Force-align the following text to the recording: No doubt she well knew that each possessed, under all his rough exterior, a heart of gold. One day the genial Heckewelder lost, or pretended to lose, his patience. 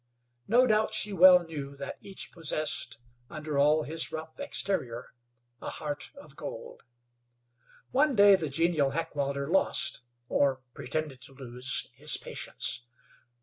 No 0.47 0.65
doubt 0.65 0.95
she 0.95 1.13
well 1.13 1.43
knew 1.43 1.75
that 1.75 1.99
each 2.01 2.31
possessed, 2.31 2.97
under 3.29 3.59
all 3.59 3.83
his 3.83 4.11
rough 4.11 4.39
exterior, 4.39 5.13
a 5.61 5.69
heart 5.69 6.09
of 6.15 6.35
gold. 6.35 6.81
One 7.91 8.15
day 8.15 8.35
the 8.35 8.49
genial 8.49 8.89
Heckewelder 8.93 9.47
lost, 9.47 10.01
or 10.27 10.61
pretended 10.73 11.21
to 11.21 11.33
lose, 11.33 11.87
his 11.93 12.17
patience. 12.17 12.81